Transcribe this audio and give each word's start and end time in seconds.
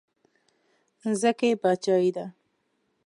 ځکه 1.21 1.45
یې 1.49 1.55
باچایي 1.61 2.11
ده. 2.15 2.25